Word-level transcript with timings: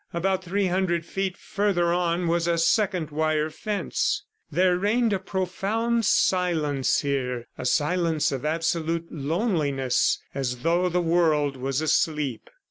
About 0.15 0.43
three 0.43 0.65
hundred 0.65 1.05
feet 1.05 1.37
further 1.37 1.93
on, 1.93 2.25
was 2.27 2.47
a 2.47 2.57
second 2.57 3.11
wire 3.11 3.51
fence. 3.51 4.23
There 4.49 4.75
reigned 4.79 5.13
a 5.13 5.19
profound 5.19 6.05
silence 6.05 7.01
here, 7.01 7.45
a 7.55 7.65
silence 7.65 8.31
of 8.31 8.43
absolute 8.43 9.11
loneliness 9.11 10.19
as 10.33 10.63
though 10.63 10.89
the 10.89 11.01
world 11.01 11.55
was 11.55 11.81
asleep. 11.81 12.49